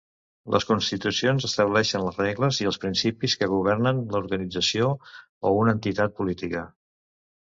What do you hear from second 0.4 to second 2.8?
Les constitucions estableixen les regles i els